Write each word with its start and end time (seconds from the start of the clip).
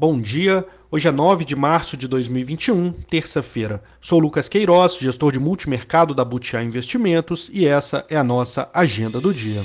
Bom 0.00 0.18
dia, 0.18 0.66
hoje 0.90 1.08
é 1.08 1.12
9 1.12 1.44
de 1.44 1.54
março 1.54 1.94
de 1.94 2.08
2021, 2.08 2.90
terça-feira. 3.10 3.82
Sou 4.00 4.18
Lucas 4.18 4.48
Queiroz, 4.48 4.96
gestor 4.96 5.30
de 5.30 5.38
multimercado 5.38 6.14
da 6.14 6.24
Butiá 6.24 6.62
Investimentos 6.62 7.50
e 7.52 7.66
essa 7.66 8.06
é 8.08 8.16
a 8.16 8.24
nossa 8.24 8.70
agenda 8.72 9.20
do 9.20 9.30
dia. 9.34 9.60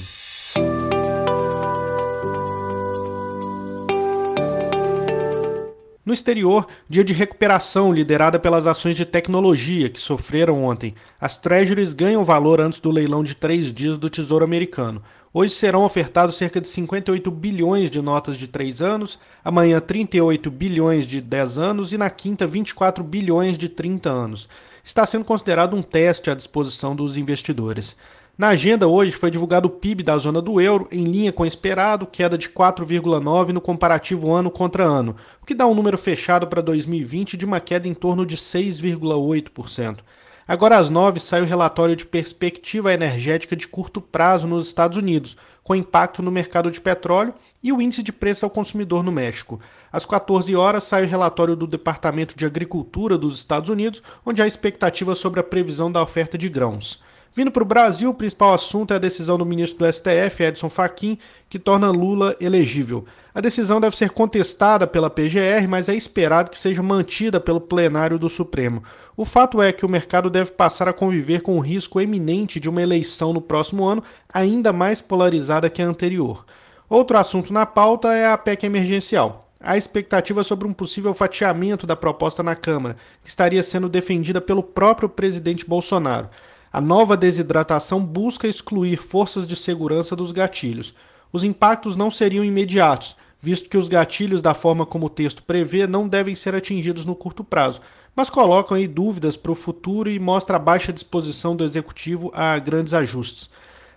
No 6.05 6.13
exterior, 6.13 6.67
dia 6.87 7.03
de 7.03 7.13
recuperação 7.13 7.92
liderada 7.92 8.38
pelas 8.38 8.67
ações 8.67 8.96
de 8.96 9.06
tecnologia 9.06 9.90
que 9.90 9.99
sofreram 9.99 10.63
ontem. 10.63 10.94
As 11.20 11.35
treasuries 11.35 11.94
ganham 11.94 12.24
valor 12.24 12.62
antes 12.62 12.79
do 12.79 12.92
leilão 12.92 13.24
de 13.24 13.33
três 13.33 13.74
dias 13.74 13.97
do 13.97 14.07
Tesouro 14.07 14.46
Americano. 14.46 15.02
Hoje 15.33 15.56
serão 15.56 15.83
ofertados 15.83 16.35
cerca 16.35 16.62
de 16.62 16.67
58 16.67 17.31
bilhões 17.31 17.89
de 17.89 18.03
notas 18.03 18.38
de 18.38 18.48
3 18.48 18.84
anos, 18.84 19.17
amanhã 19.44 19.80
38 19.80 20.52
bilhões 20.52 21.07
de 21.07 21.20
10 21.20 21.57
anos 21.57 21.91
e 21.91 21.98
na 21.98 22.12
quinta 22.12 22.45
24 22.45 23.03
bilhões 23.03 23.57
de 23.57 23.67
30 23.67 24.07
anos. 24.07 24.48
Está 24.84 25.07
sendo 25.07 25.26
considerado 25.26 25.76
um 25.76 25.81
teste 25.81 26.29
à 26.29 26.35
disposição 26.35 26.95
dos 26.95 27.17
investidores. 27.17 27.98
Na 28.38 28.49
agenda 28.49 28.85
hoje 28.85 29.16
foi 29.16 29.31
divulgado 29.31 29.70
o 29.70 29.71
PIB 29.71 30.03
da 30.03 30.17
zona 30.17 30.41
do 30.41 30.59
euro, 30.59 30.89
em 30.91 31.05
linha 31.05 31.31
com 31.31 31.43
o 31.43 31.45
esperado, 31.45 32.05
queda 32.05 32.38
de 32.38 32.49
4,9% 32.49 33.53
no 33.53 33.62
comparativo 33.62 34.34
ano 34.34 34.52
contra 34.52 34.84
ano, 34.84 35.16
o 35.41 35.45
que 35.45 35.55
dá 35.55 35.66
um 35.66 35.73
número 35.73 35.98
fechado 35.98 36.45
para 36.45 36.62
2020 36.62 37.38
de 37.38 37.45
uma 37.45 37.62
queda 37.62 37.88
em 37.88 37.93
torno 37.93 38.26
de 38.26 38.35
6,8%. 38.35 39.99
Agora 40.45 40.77
às 40.77 40.90
9 40.90 41.17
sai 41.21 41.43
o 41.43 41.45
relatório 41.45 41.95
de 41.95 42.05
perspectiva 42.05 42.93
energética 42.93 43.55
de 43.55 43.70
curto 43.70 44.02
prazo 44.02 44.45
nos 44.45 44.67
Estados 44.67 44.98
Unidos, 44.98 45.38
com 45.63 45.73
impacto 45.73 46.21
no 46.21 46.29
mercado 46.29 46.70
de 46.70 46.81
petróleo 46.81 47.34
e 47.63 47.71
o 47.71 47.81
índice 47.81 48.04
de 48.04 48.12
preço 48.12 48.43
ao 48.43 48.52
consumidor 48.52 49.02
no 49.02 49.13
México. 49.13 49.62
Às 49.90 50.05
14 50.05 50.54
horas 50.57 50.84
sai 50.84 51.05
o 51.05 51.07
relatório 51.07 51.55
do 51.55 51.65
Departamento 51.65 52.38
de 52.38 52.45
Agricultura 52.45 53.17
dos 53.17 53.38
Estados 53.38 53.70
Unidos, 53.70 54.04
onde 54.26 54.41
há 54.41 54.46
expectativa 54.46 55.15
sobre 55.15 55.40
a 55.40 55.43
previsão 55.43 55.90
da 55.90 56.04
oferta 56.04 56.37
de 56.37 56.49
grãos. 56.49 57.02
Vindo 57.35 57.51
para 57.51 57.63
o 57.63 57.65
Brasil, 57.65 58.11
o 58.11 58.13
principal 58.13 58.53
assunto 58.53 58.93
é 58.93 58.95
a 58.95 58.99
decisão 58.99 59.37
do 59.37 59.45
ministro 59.45 59.79
do 59.79 59.91
STF, 59.91 60.41
Edson 60.41 60.69
Fachin, 60.69 61.17
que 61.49 61.59
torna 61.59 61.91
Lula 61.91 62.33
elegível. 62.39 63.03
A 63.33 63.41
decisão 63.41 63.81
deve 63.81 63.97
ser 63.97 64.11
contestada 64.11 64.88
pela 64.88 65.09
PGR, 65.09 65.67
mas 65.67 65.89
é 65.89 65.94
esperado 65.94 66.50
que 66.50 66.58
seja 66.58 66.81
mantida 66.81 67.38
pelo 67.38 67.59
plenário 67.59 68.17
do 68.17 68.30
Supremo. 68.30 68.81
O 69.17 69.25
fato 69.25 69.61
é 69.61 69.73
que 69.73 69.86
o 69.86 69.89
mercado 69.89 70.30
deve 70.30 70.52
passar 70.52 70.88
a 70.88 70.94
conviver 70.94 71.41
com 71.41 71.58
o 71.58 71.59
risco 71.59 72.00
eminente 72.00 72.58
de 72.58 72.69
uma 72.69 72.81
eleição 72.81 73.33
no 73.33 73.41
próximo 73.41 73.83
ano 73.83 74.02
ainda 74.33 74.72
mais 74.72 75.02
polarizada 75.02 75.69
que 75.69 75.81
a 75.81 75.86
anterior. 75.86 76.45
Outro 76.88 77.17
assunto 77.17 77.52
na 77.52 77.66
pauta 77.66 78.13
é 78.13 78.25
a 78.31 78.38
PEC 78.38 78.66
emergencial. 78.66 79.52
Há 79.59 79.75
expectativa 79.75 80.41
sobre 80.41 80.69
um 80.69 80.73
possível 80.73 81.13
fatiamento 81.13 81.86
da 81.86 81.97
proposta 81.97 82.41
na 82.41 82.56
Câmara, 82.56 82.95
que 83.22 83.28
estaria 83.28 83.61
sendo 83.61 83.89
defendida 83.89 84.39
pelo 84.39 84.63
próprio 84.63 85.09
presidente 85.09 85.67
Bolsonaro. 85.67 86.30
A 86.76 86.81
nova 86.81 87.16
desidratação 87.16 88.04
busca 88.04 88.50
excluir 88.50 88.98
forças 88.98 89.48
de 89.48 89.56
segurança 89.56 90.14
dos 90.14 90.34
gatilhos. 90.34 90.94
Os 91.31 91.42
impactos 91.42 91.95
não 91.95 92.12
seriam 92.12 92.44
imediatos, 92.44 93.16
visto 93.40 93.70
que 93.70 93.78
os 93.78 93.88
gatilhos, 93.88 94.42
da 94.42 94.54
forma 94.54 94.86
como 94.86 95.06
o 95.06 95.09
texto 95.09 95.42
prevê, 95.42 95.88
não 95.88 96.06
devem 96.06 96.36
ser 96.36 96.53
atingidos 96.53 97.06
no 97.06 97.16
curto 97.16 97.46
prazo, 97.46 97.80
mas 98.14 98.30
colocam 98.30 98.76
aí 98.76 98.90
dúvidas 98.90 99.38
para 99.38 99.53
o 99.53 99.56
futuro 99.56 100.09
e 100.09 100.20
mostra 100.20 100.58
a 100.58 100.59
baixa 100.59 100.92
disposição 100.92 101.56
do 101.56 101.64
executivo 101.64 102.30
a 102.36 102.59
grandes 102.59 102.94
ajustes. 102.94 103.50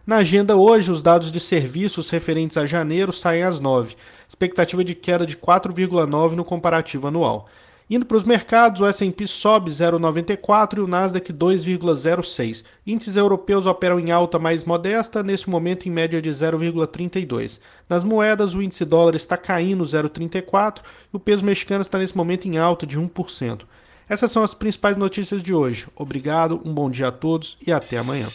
Na 0.06 0.19
agenda 0.19 0.55
hoje, 0.55 0.93
os 0.93 1.03
dados 1.03 1.33
de 1.33 1.41
serviços 1.41 2.09
referentes 2.11 2.56
a 2.56 2.65
janeiro 2.65 3.12
saem 3.12 3.43
às 3.43 3.59
9, 3.59 3.97
expectativa 4.29 4.84
de 4.84 4.95
queda 4.95 5.27
de 5.27 5.37
4,9 5.37 6.37
no 6.37 6.45
comparativo 6.45 7.09
anual. 7.09 7.49
Indo 7.91 8.05
para 8.05 8.19
os 8.19 8.25
mercados, 8.25 8.83
o 8.83 8.86
S&P 8.86 9.27
sobe 9.27 9.70
0,94 9.70 10.77
e 10.77 10.81
o 10.81 10.86
Nasdaq 10.86 11.33
2,06. 11.33 12.62
Índices 12.86 13.17
europeus 13.17 13.64
operam 13.64 13.98
em 13.98 14.11
alta 14.11 14.38
mais 14.38 14.62
modesta, 14.62 15.22
nesse 15.22 15.49
momento 15.49 15.88
em 15.88 15.91
média 15.91 16.21
de 16.21 16.28
0,32. 16.28 17.60
Nas 17.88 18.04
moedas, 18.04 18.54
o 18.54 18.60
índice 18.60 18.84
dólar 18.84 19.15
está 19.15 19.38
caindo 19.38 19.84
0,34 19.84 20.81
e 21.12 21.16
o 21.16 21.19
peso 21.19 21.43
mexicano 21.43 21.81
está 21.81 21.98
nesse 21.98 22.16
momento 22.16 22.47
em 22.47 22.59
alta 22.59 22.87
de 22.87 23.00
1%. 23.00 23.62
Essas 24.06 24.31
são 24.31 24.43
as 24.43 24.53
principais 24.53 24.97
notícias 24.97 25.43
de 25.43 25.54
hoje. 25.54 25.87
Obrigado, 25.97 26.60
um 26.65 26.75
bom 26.75 26.91
dia 26.91 27.09
a 27.09 27.12
todos 27.12 27.56
e 27.66 27.72
até 27.72 27.97
amanhã. 27.97 28.27